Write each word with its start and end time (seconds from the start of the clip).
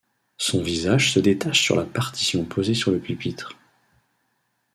Son 0.39 0.63
visage 0.63 1.13
se 1.13 1.19
détache 1.19 1.61
sur 1.61 1.75
la 1.75 1.85
partition 1.85 2.43
posée 2.43 2.73
sur 2.73 2.89
le 2.89 2.97
pupitre. 2.97 3.55